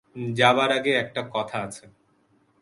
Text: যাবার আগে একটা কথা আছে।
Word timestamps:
যাবার 0.33 0.69
আগে 0.71 0.91
একটা 0.93 1.21
কথা 1.33 1.57
আছে। 1.63 1.85